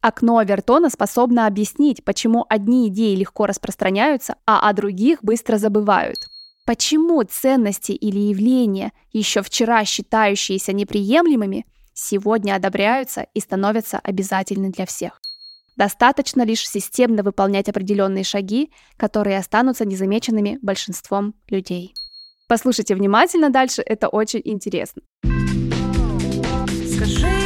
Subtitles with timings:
[0.00, 6.26] Окно Авертона способно объяснить, почему одни идеи легко распространяются, а о других быстро забывают.
[6.64, 15.20] Почему ценности или явления, еще вчера считающиеся неприемлемыми, сегодня одобряются и становятся обязательны для всех.
[15.76, 21.92] Достаточно лишь системно выполнять определенные шаги, которые останутся незамеченными большинством людей.
[22.48, 25.02] Послушайте внимательно дальше, это очень интересно.
[26.96, 27.39] Скажи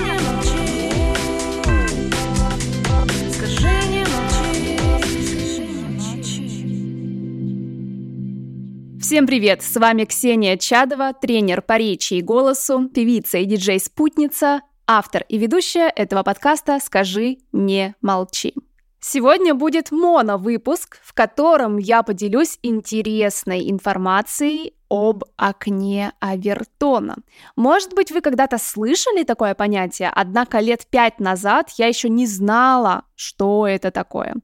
[9.05, 9.63] Всем привет!
[9.63, 15.91] С вами Ксения Чадова, тренер по речи и голосу, певица и диджей-спутница, автор и ведущая
[15.95, 18.55] этого подкаста «Скажи, не молчи».
[19.01, 27.17] Сегодня будет моно-выпуск, в котором я поделюсь интересной информацией об окне Авертона.
[27.57, 33.03] Может быть, вы когда-то слышали такое понятие, однако лет пять назад я еще не знала,
[33.17, 34.37] что это такое.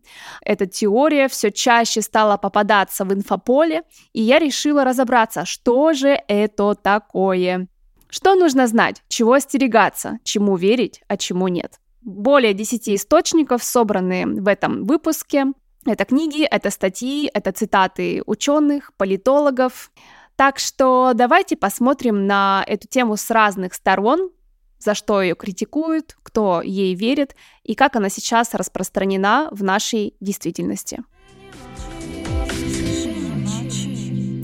[0.44, 6.74] Эта теория все чаще стала попадаться в инфополе, и я решила разобраться, что же это
[6.74, 7.68] такое.
[8.08, 11.78] Что нужно знать, чего остерегаться, чему верить, а чему нет.
[12.02, 15.52] Более 10 источников, собранные в этом выпуске.
[15.86, 19.92] Это книги, это статьи, это цитаты ученых, политологов.
[20.40, 24.30] Так что давайте посмотрим на эту тему с разных сторон,
[24.78, 31.00] за что ее критикуют, кто ей верит и как она сейчас распространена в нашей действительности.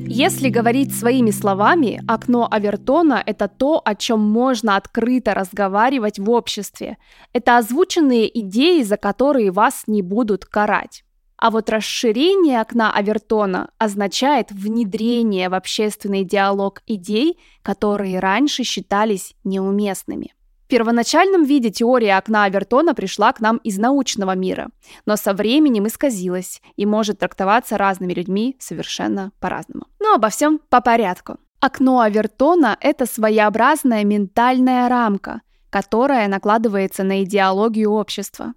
[0.06, 6.98] Если говорить своими словами, окно Авертона– это то, о чем можно открыто разговаривать в обществе.
[7.32, 11.05] Это озвученные идеи, за которые вас не будут карать.
[11.38, 20.34] А вот расширение окна Авертона означает внедрение в общественный диалог идей, которые раньше считались неуместными.
[20.66, 24.68] В первоначальном виде теория окна Авертона пришла к нам из научного мира,
[25.04, 29.86] но со временем исказилась и может трактоваться разными людьми совершенно по-разному.
[30.00, 31.36] Но обо всем по порядку.
[31.60, 38.54] Окно Авертона– это своеобразная ментальная рамка, которая накладывается на идеологию общества.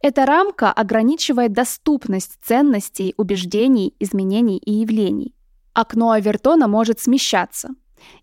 [0.00, 5.34] Эта рамка ограничивает доступность ценностей, убеждений, изменений и явлений.
[5.74, 7.70] Окно Авертона может смещаться.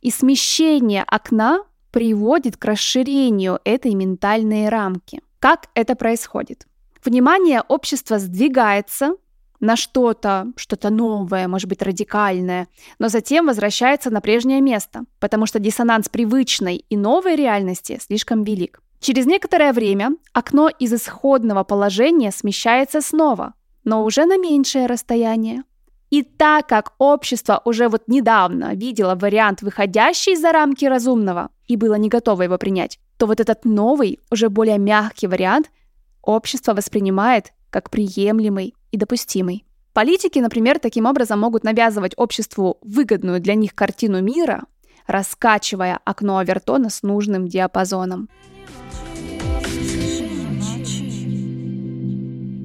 [0.01, 5.21] И смещение окна приводит к расширению этой ментальной рамки.
[5.39, 6.67] Как это происходит?
[7.03, 9.15] Внимание общества сдвигается
[9.59, 15.59] на что-то, что-то новое, может быть, радикальное, но затем возвращается на прежнее место, потому что
[15.59, 18.81] диссонанс привычной и новой реальности слишком велик.
[18.99, 25.63] Через некоторое время окно из исходного положения смещается снова, но уже на меньшее расстояние.
[26.09, 31.95] И так как общество уже вот недавно видело вариант, выходящий за рамки разумного, и было
[31.95, 35.69] не готово его принять, то вот этот новый, уже более мягкий вариант
[36.21, 39.65] общество воспринимает как приемлемый и допустимый.
[39.93, 44.63] Политики, например, таким образом могут навязывать обществу выгодную для них картину мира,
[45.07, 48.29] раскачивая окно Авертона с нужным диапазоном.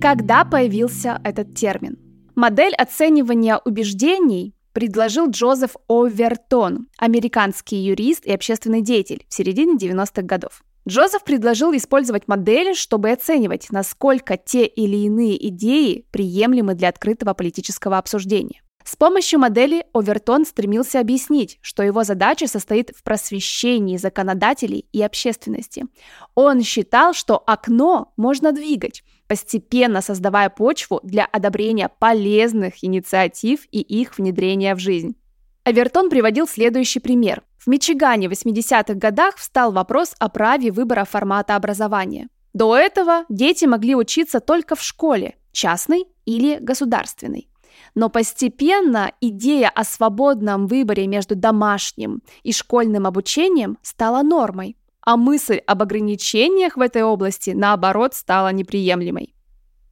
[0.04, 1.96] Когда появился этот термин?
[2.34, 10.62] Модель оценивания убеждений предложил Джозеф Овертон, американский юрист и общественный деятель в середине 90-х годов.
[10.86, 17.96] Джозеф предложил использовать модели, чтобы оценивать, насколько те или иные идеи приемлемы для открытого политического
[17.96, 18.60] обсуждения.
[18.84, 25.86] С помощью модели Овертон стремился объяснить, что его задача состоит в просвещении законодателей и общественности.
[26.34, 34.18] Он считал, что окно можно двигать, постепенно создавая почву для одобрения полезных инициатив и их
[34.18, 35.16] внедрения в жизнь.
[35.64, 37.42] Авертон приводил следующий пример.
[37.58, 42.28] В Мичигане в 80-х годах встал вопрос о праве выбора формата образования.
[42.52, 47.48] До этого дети могли учиться только в школе, частной или государственной.
[47.94, 55.58] Но постепенно идея о свободном выборе между домашним и школьным обучением стала нормой а мысль
[55.66, 59.34] об ограничениях в этой области, наоборот, стала неприемлемой.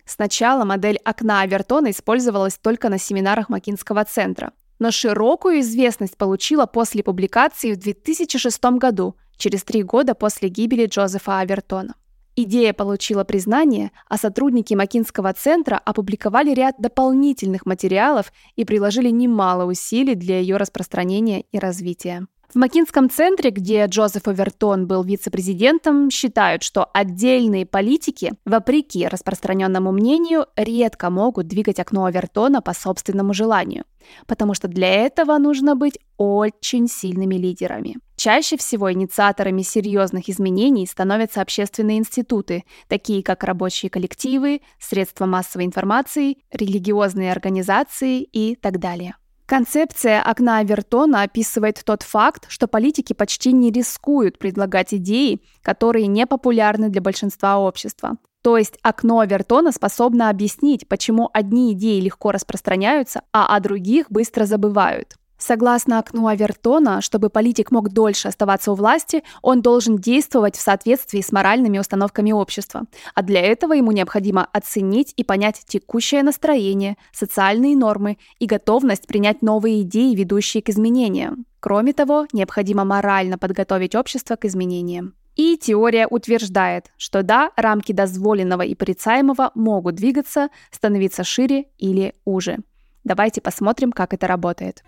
[0.05, 7.03] Сначала модель окна Авертона использовалась только на семинарах Макинского центра, но широкую известность получила после
[7.03, 11.95] публикации в 2006 году, через три года после гибели Джозефа Авертона.
[12.35, 20.15] Идея получила признание, а сотрудники Макинского центра опубликовали ряд дополнительных материалов и приложили немало усилий
[20.15, 22.27] для ее распространения и развития.
[22.53, 30.45] В Макинском центре, где Джозеф Овертон был вице-президентом, считают, что отдельные политики, вопреки распространенному мнению,
[30.55, 33.85] редко могут двигать окно Овертона по собственному желанию,
[34.27, 37.97] потому что для этого нужно быть очень сильными лидерами.
[38.17, 46.37] Чаще всего инициаторами серьезных изменений становятся общественные институты, такие как рабочие коллективы, средства массовой информации,
[46.53, 49.15] религиозные организации и так далее.
[49.53, 56.27] Концепция окна Авертона описывает тот факт, что политики почти не рискуют предлагать идеи, которые не
[56.27, 58.17] популярны для большинства общества.
[58.43, 64.47] То есть окно Авертона способно объяснить, почему одни идеи легко распространяются, а о других быстро
[64.47, 65.19] забывают.
[65.45, 71.21] Согласно окну Авертона, чтобы политик мог дольше оставаться у власти, он должен действовать в соответствии
[71.21, 72.85] с моральными установками общества.
[73.17, 79.43] А для этого ему необходимо оценить и понять текущее настроение, социальные нормы и готовность принять
[79.43, 81.45] новые идеи, ведущие к изменениям.
[81.59, 85.15] Кроме того, необходимо морально подготовить общество к изменениям.
[85.35, 92.59] И теория утверждает, что да, рамки дозволенного и порицаемого могут двигаться, становиться шире или уже.
[93.03, 94.85] Давайте посмотрим, как это работает.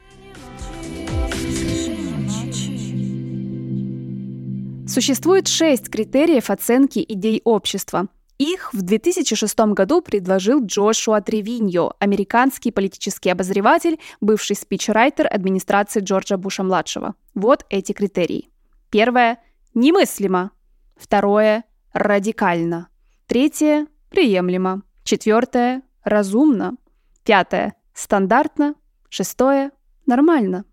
[4.86, 8.08] Существует шесть критериев оценки идей общества.
[8.36, 17.14] Их в 2006 году предложил Джошуа Тревиньо, американский политический обозреватель, бывший спичрайтер администрации Джорджа Буша-младшего.
[17.34, 18.50] Вот эти критерии.
[18.90, 19.38] Первое–
[19.74, 20.50] немыслимо.
[20.96, 22.88] Второе– радикально.
[23.26, 24.82] Третье– приемлемо.
[25.02, 26.76] Четвертое– разумно.
[27.24, 28.74] Пятое– стандартно.
[29.08, 29.70] Шестое–
[30.06, 30.66] нормально.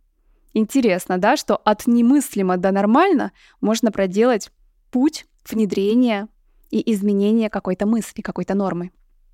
[0.54, 3.32] Интересно, да, что от немыслимо до нормально
[3.62, 4.52] можно проделать
[4.92, 6.28] путь внедрения
[6.70, 8.92] и изменения какой-то мысли, какой-то нормы.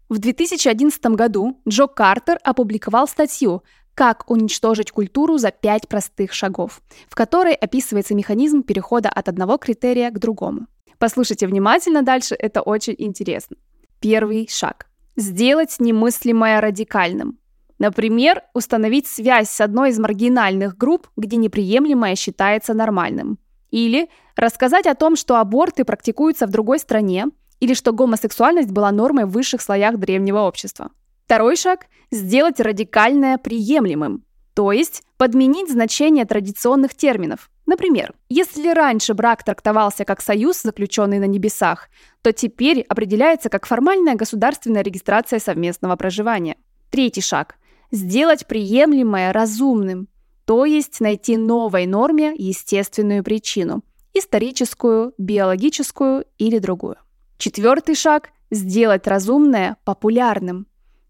[0.10, 7.16] В 2011 году Джо Картер опубликовал статью «Как уничтожить культуру за пять простых шагов», в
[7.16, 10.68] которой описывается механизм перехода от одного критерия к другому.
[11.00, 13.58] Послушайте внимательно дальше, это очень интересно.
[14.00, 14.88] Первый шаг.
[15.16, 17.40] Сделать немыслимое радикальным.
[17.80, 23.38] Например, установить связь с одной из маргинальных групп, где неприемлемое считается нормальным.
[23.70, 27.28] Или рассказать о том, что аборты практикуются в другой стране,
[27.60, 30.92] или что гомосексуальность была нормой в высших слоях древнего общества.
[31.26, 37.50] Второй шаг– сделать радикальное приемлемым, то есть подменить значение традиционных терминов.
[37.66, 41.90] Например, если раньше брак трактовался как союз, заключенный на небесах,
[42.22, 46.56] то теперь определяется как формальная государственная регистрация совместного проживания.
[46.90, 47.56] Третий шаг
[47.92, 50.08] сделать приемлемое разумным,
[50.46, 56.98] то есть найти новой норме естественную причину– историческую, биологическую или другую.
[57.38, 60.68] Четвертый шаг– сделать разумное популярным,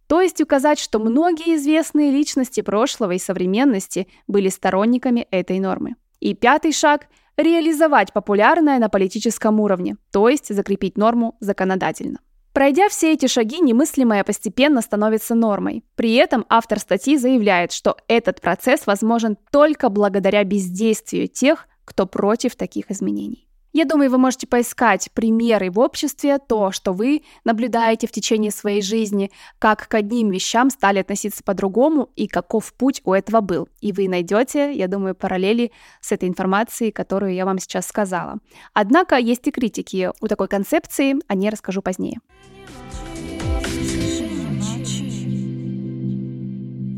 [0.08, 5.96] то есть указать, что многие известные личности прошлого и современности были сторонниками этой нормы.
[6.20, 7.08] И пятый шаг–
[7.38, 12.20] реализовать популярное на политическом уровне, то есть закрепить норму законодательно.
[12.57, 15.83] Пройдя все эти шаги, немыслимое постепенно становится нормой.
[15.94, 22.56] При этом автор статьи заявляет, что этот процесс возможен только благодаря бездействию тех, кто против
[22.56, 23.47] таких изменений.
[23.78, 28.82] Я думаю, вы можете поискать примеры в обществе, то, что вы наблюдаете в течение своей
[28.82, 29.30] жизни,
[29.60, 33.70] как к одним вещам стали относиться по-другому и каков путь у этого был.
[33.80, 35.72] И вы найдете, я думаю, параллели
[36.02, 38.40] с этой информацией, которую я вам сейчас сказала.
[38.74, 42.18] Однако есть и критики у такой концепции, о ней расскажу позднее.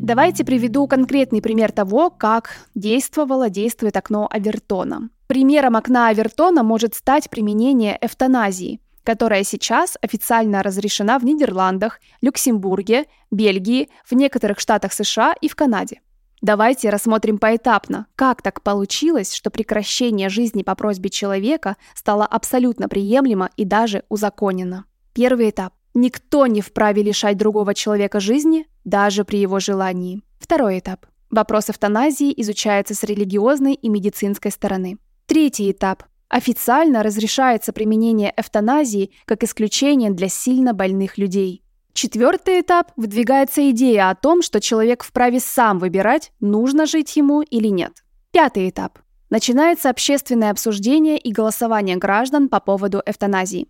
[0.10, 5.12] Давайте приведу конкретный пример того, как действовало, действует окно Авертона.
[5.28, 13.90] Примером окна Авертона может стать применение эвтаназии, которая сейчас официально разрешена в Нидерландах, Люксембурге, Бельгии,
[14.04, 16.02] в некоторых штатах США и в Канаде.
[16.42, 23.52] Давайте рассмотрим поэтапно, как так получилось, что прекращение жизни по просьбе человека стало абсолютно приемлемо
[23.58, 24.86] и даже узаконено.
[25.14, 25.74] Первый этап.
[25.94, 30.22] Никто не вправе лишать другого человека жизни, даже при его желании.
[30.40, 31.06] Второй этап.
[31.30, 34.98] Вопрос эвтаназии изучается с религиозной и медицинской стороны.
[35.28, 36.04] Третий этап.
[36.28, 41.64] Официально разрешается применение эвтаназии как исключение для сильно больных людей.
[41.94, 47.68] Четвертый этап– выдвигается идея о том, что человек вправе сам выбирать, нужно жить ему или
[47.68, 48.04] нет.
[48.32, 49.00] Пятый этап.
[49.30, 53.68] Начинается общественное обсуждение и голосование граждан по поводу эвтаназии.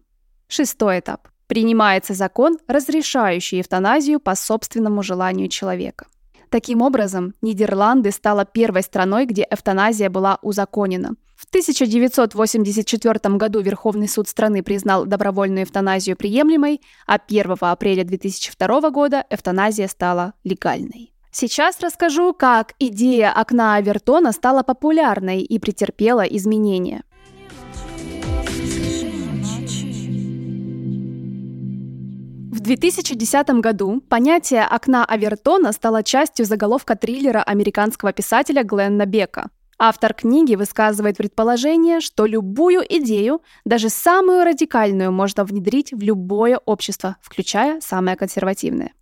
[0.47, 1.27] Шестой этап.
[1.49, 6.05] Принимается закон, разрешающий эвтаназию по собственному желанию человека.
[6.51, 11.15] Таким образом, Нидерланды стала первой страной, где эвтаназия была узаконена.
[11.35, 19.25] В 1984 году Верховный суд страны признал добровольную эвтаназию приемлемой, а 1 апреля 2002 года
[19.31, 21.13] эвтаназия стала легальной.
[21.31, 27.01] Сейчас расскажу, как идея окна Авертона стала популярной и претерпела изменения.
[32.69, 39.49] 2010 году понятие окна Авертона стало частью заголовка триллера американского писателя Гленна Бека.
[39.79, 47.15] Автор книги высказывает предположение, что любую идею, даже самую радикальную, можно внедрить в любое общество,
[47.21, 48.93] включая самое консервативное.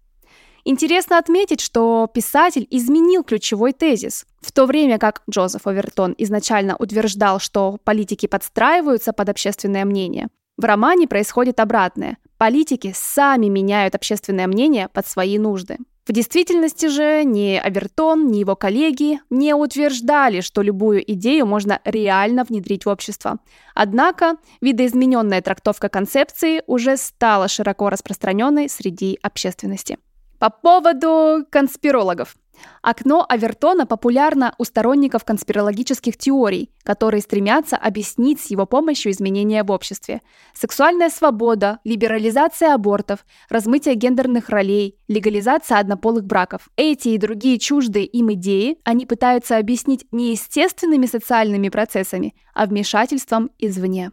[0.64, 4.26] Интересно отметить, что писатель изменил ключевой тезис.
[4.40, 10.66] В то время как Джозеф Овертон изначально утверждал, что политики подстраиваются под общественное мнение, в
[10.66, 12.18] романе происходит обратное.
[12.38, 15.78] Политики сами меняют общественное мнение под свои нужды.
[16.08, 22.46] В действительности же ни Авертон, ни его коллеги не утверждали, что любую идею можно реально
[22.46, 23.40] внедрить в общество.
[23.76, 29.98] Однако видоизмененная трактовка концепции уже стала широко распространенной среди общественности.
[30.40, 32.36] По поводу конспирологов.
[32.82, 39.72] Окно Авертона популярно у сторонников конспирологических теорий, которые стремятся объяснить с его помощью изменения в
[39.72, 40.22] обществе.
[40.54, 46.70] Сексуальная свобода, либерализация абортов, размытие гендерных ролей, легализация однополых браков.
[46.76, 53.52] Эти и другие чуждые им идеи они пытаются объяснить не естественными социальными процессами, а вмешательством
[53.58, 54.12] извне.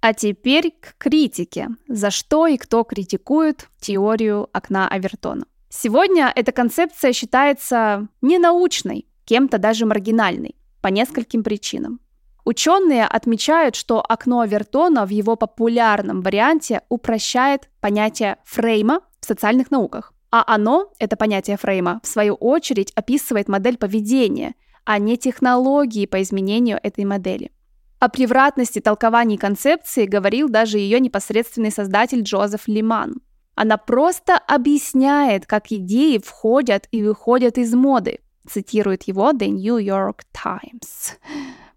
[0.00, 1.68] А теперь к критике.
[1.88, 5.46] За что и кто критикует теорию окна Авертона.
[5.76, 11.98] Сегодня эта концепция считается ненаучной, кем-то даже маргинальной, по нескольким причинам.
[12.44, 20.12] Ученые отмечают, что окно Авертона в его популярном варианте упрощает понятие фрейма в социальных науках.
[20.30, 24.54] А оно, это понятие фрейма, в свою очередь описывает модель поведения,
[24.84, 27.50] а не технологии по изменению этой модели.
[27.98, 33.16] О превратности толкований концепции говорил даже ее непосредственный создатель Джозеф Лиман–
[33.54, 38.20] она просто объясняет, как идеи входят и выходят из моды.
[38.48, 41.16] Цитирует его The New York Times.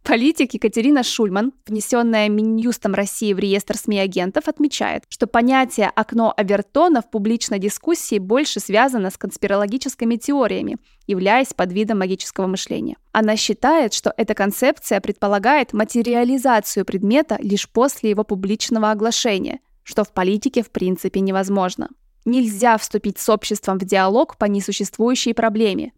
[0.08, 7.10] Политик Екатерина Шульман, внесенная Минюстом России в реестр СМИ-агентов, отмечает, что понятие «окно Авертона» в
[7.10, 12.96] публичной дискуссии больше связано с конспирологическими теориями, являясь подвидом магического мышления.
[13.12, 20.12] Она считает, что эта концепция предполагает материализацию предмета лишь после его публичного оглашения, что в
[20.12, 21.88] политике в принципе невозможно.
[22.26, 25.94] Нельзя вступить с обществом в диалог по несуществующей проблеме.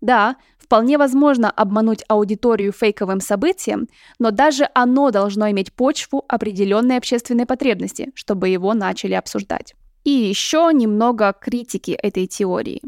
[0.00, 7.44] Да, вполне возможно обмануть аудиторию фейковым событием, но даже оно должно иметь почву определенной общественной
[7.44, 9.74] потребности, чтобы его начали обсуждать.
[10.04, 12.80] И еще немного критики этой теории.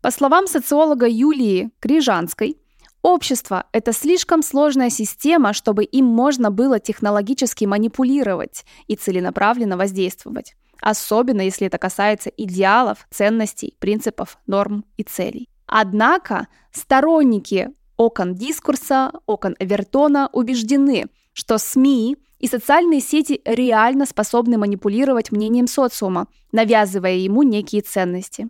[0.00, 2.58] По словам социолога Юлии Крижанской,
[3.02, 10.56] Общество– это слишком сложная система, чтобы им можно было технологически манипулировать и целенаправленно воздействовать.
[10.80, 15.48] Особенно, если это касается идеалов, ценностей, принципов, норм и целей.
[15.66, 25.32] Однако сторонники окон дискурса, окон Эвертона убеждены, что СМИ и социальные сети реально способны манипулировать
[25.32, 28.48] мнением социума, навязывая ему некие ценности.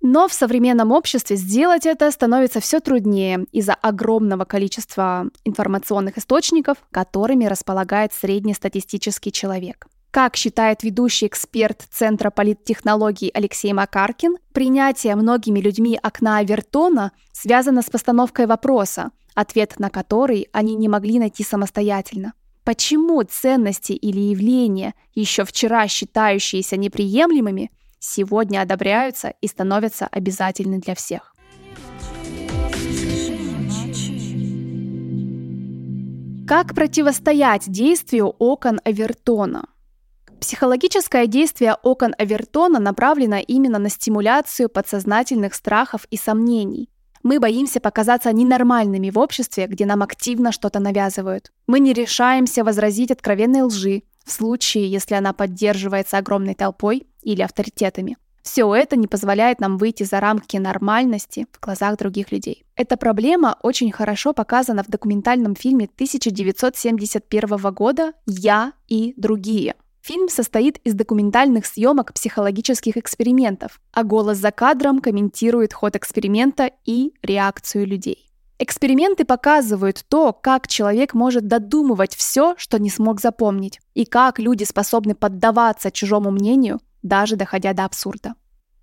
[0.00, 7.46] Но в современном обществе сделать это становится все труднее из-за огромного количества информационных источников, которыми
[7.46, 9.88] располагает среднестатистический человек.
[10.10, 17.90] Как считает ведущий эксперт Центра политтехнологий Алексей Макаркин, принятие многими людьми окна Авертона связано с
[17.90, 22.32] постановкой вопроса, ответ на который они не могли найти самостоятельно.
[22.64, 31.34] Почему ценности или явления, еще вчера считающиеся неприемлемыми, сегодня одобряются и становятся обязательны для всех.
[36.46, 39.66] Как противостоять действию окон Авертона?
[40.40, 46.88] Психологическое действие окон Авертона направлено именно на стимуляцию подсознательных страхов и сомнений.
[47.22, 51.52] Мы боимся показаться ненормальными в обществе, где нам активно что-то навязывают.
[51.66, 58.16] Мы не решаемся возразить откровенной лжи, в случае, если она поддерживается огромной толпой или авторитетами.
[58.42, 62.64] Все это не позволяет нам выйти за рамки нормальности в глазах других людей.
[62.76, 69.74] Эта проблема очень хорошо показана в документальном фильме 1971 года «Я и другие».
[70.00, 77.12] Фильм состоит из документальных съемок психологических экспериментов, а голос за кадром комментирует ход эксперимента и
[77.22, 78.27] реакцию людей.
[78.60, 84.64] Эксперименты показывают то, как человек может додумывать все, что не смог запомнить, и как люди
[84.64, 88.34] способны поддаваться чужому мнению, даже доходя до абсурда.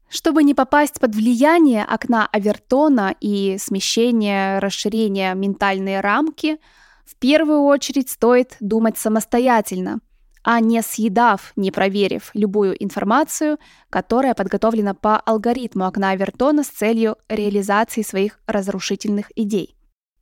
[0.07, 6.57] Чтобы не попасть под влияние окна Авертона и смещение, расширение ментальной рамки,
[7.05, 9.99] в первую очередь стоит думать самостоятельно,
[10.45, 13.57] а не съедав, не проверив любую информацию,
[13.89, 19.75] которая подготовлена по алгоритму окна Авертона с целью реализации своих разрушительных идей.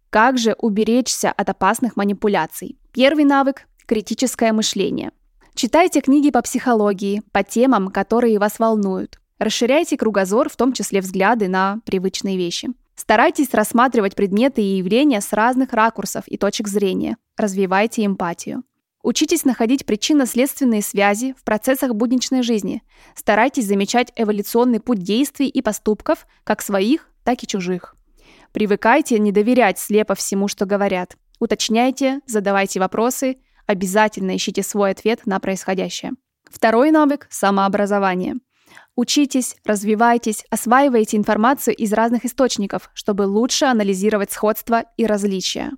[0.09, 2.77] Как же уберечься от опасных манипуляций?
[2.93, 5.11] Первый навык– критическое мышление.
[5.55, 9.19] Читайте книги по психологии, по темам, которые вас волнуют.
[9.39, 12.69] Расширяйте кругозор, в том числе взгляды на привычные вещи.
[12.95, 17.17] Старайтесь рассматривать предметы и явления с разных ракурсов и точек зрения.
[17.35, 18.63] Развивайте эмпатию.
[19.03, 22.81] Учитесь находить причинно-следственные связи в процессах будничной жизни.
[23.15, 27.95] Старайтесь замечать эволюционный путь действий и поступков, как своих, так и чужих.
[28.53, 31.17] Привыкайте не доверять слепо всему, что говорят.
[31.39, 36.13] Уточняйте, задавайте вопросы, обязательно ищите свой ответ на происходящее.
[36.49, 38.35] Второй навык– самообразование.
[38.95, 45.71] Учитесь, развивайтесь, осваивайте информацию из разных источников, чтобы лучше анализировать сходства и различия.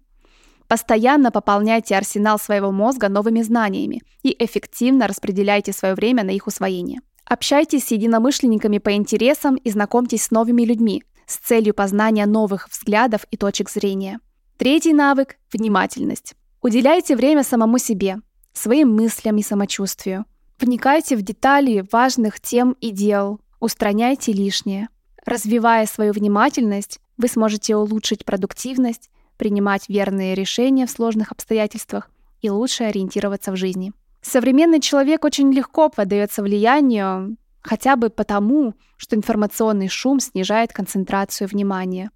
[0.67, 7.01] Постоянно пополняйте арсенал своего мозга новыми знаниями и эффективно распределяйте свое время на их усвоение.
[7.25, 13.25] Общайтесь с единомышленниками по интересам и знакомьтесь с новыми людьми с целью познания новых взглядов
[13.31, 14.19] и точек зрения.
[14.57, 16.36] Третий навык– внимательность.
[16.62, 18.17] Уделяйте время самому себе,
[18.53, 20.25] своим мыслям и самочувствию.
[20.60, 24.88] Вникайте в детали важных тем и дел, устраняйте лишнее.
[25.25, 32.10] Развивая свою внимательность, вы сможете улучшить продуктивность принимать верные решения в сложных обстоятельствах
[32.42, 33.94] и лучше ориентироваться в жизни.
[34.22, 42.12] Современный человек очень легко поддается влиянию хотя бы потому, что информационный шум снижает концентрацию внимания.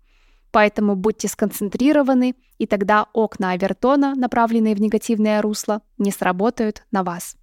[0.51, 7.35] Поэтому будьте сконцентрированы, и тогда окна Авертона, направленные в негативное русло, не сработают на вас.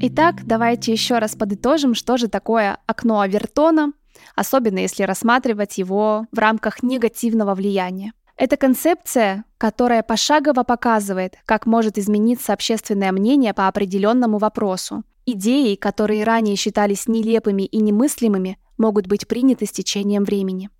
[0.00, 3.92] Итак, давайте еще раз подытожим, что же такое окно Авертона
[4.34, 8.12] особенно если рассматривать его в рамках негативного влияния.
[8.36, 15.02] Это концепция, которая пошагово показывает, как может измениться общественное мнение по определенному вопросу.
[15.26, 20.70] Идеи, которые ранее считались нелепыми и немыслимыми, могут быть приняты с течением времени.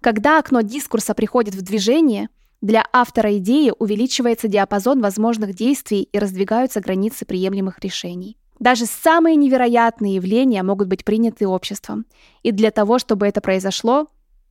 [0.00, 2.28] Когда окно дискурса приходит в движение,
[2.62, 8.38] для автора идеи увеличивается диапазон возможных действий и раздвигаются границы приемлемых решений.
[8.58, 12.06] Даже самые невероятные явления могут быть приняты обществом.
[12.42, 14.06] И для того, чтобы это произошло,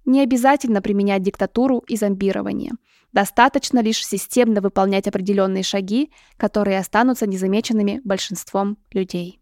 [0.05, 2.73] не обязательно применять диктатуру и зомбирование.
[3.11, 9.39] Достаточно лишь системно выполнять определенные шаги, которые останутся незамеченными большинством людей.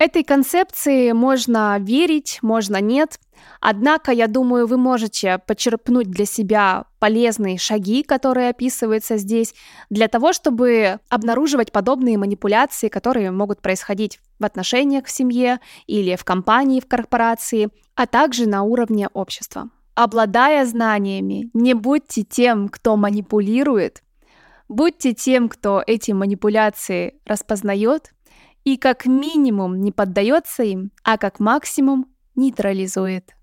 [0.00, 3.20] Этой концепции можно верить, можно нет.
[3.60, 9.54] Однако, я думаю, вы можете почерпнуть для себя полезные шаги, которые описываются здесь,
[9.90, 16.24] для того, чтобы обнаруживать подобные манипуляции, которые могут происходить в отношениях в семье или в
[16.24, 19.68] компании, в корпорации, а также на уровне общества.
[19.94, 24.02] Обладая знаниями, не будьте тем, кто манипулирует,
[24.66, 28.12] будьте тем, кто эти манипуляции распознает
[28.64, 33.34] и как минимум не поддается им, а как максимум нейтрализует.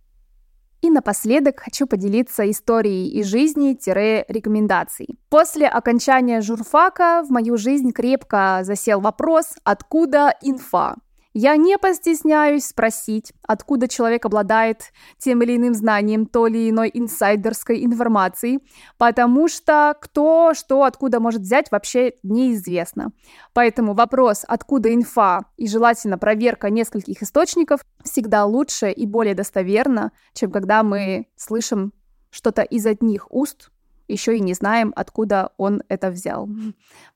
[0.82, 5.19] И напоследок хочу поделиться историей из жизни-рекомендаций.
[5.30, 10.95] После окончания журфака в мою жизнь крепко засел вопрос, откуда инфа.
[11.39, 17.86] Я не постесняюсь спросить, откуда человек обладает тем или иным знанием той или иной инсайдерской
[17.86, 18.58] информации,
[18.97, 23.12] потому что кто что откуда может взять вообще неизвестно.
[23.54, 30.50] Поэтому вопрос, откуда инфа и желательно проверка нескольких источников всегда лучше и более достоверно, чем
[30.50, 31.93] когда мы слышим
[32.32, 33.69] что-то из одних уст,
[34.08, 36.50] еще и не знаем, откуда он это взял.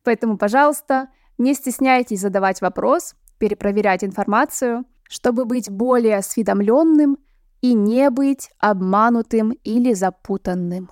[0.04, 1.08] Поэтому, пожалуйста,
[1.40, 7.18] не стесняйтесь задавать вопрос, перепроверять информацию, чтобы быть более осведомленным
[7.62, 10.92] и не быть обманутым или запутанным.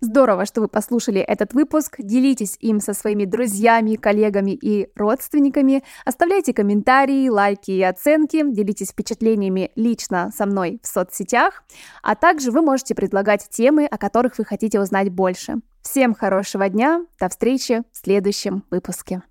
[0.00, 1.96] Здорово, что вы послушали этот выпуск.
[1.98, 5.82] Делитесь им со своими друзьями, коллегами и родственниками.
[6.04, 8.42] Оставляйте комментарии, лайки и оценки.
[8.50, 11.64] Делитесь впечатлениями лично со мной в соцсетях.
[12.02, 15.56] А также вы можете предлагать темы, о которых вы хотите узнать больше.
[15.82, 17.04] Всем хорошего дня.
[17.18, 19.22] До встречи в следующем выпуске.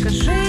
[0.00, 0.47] Скажи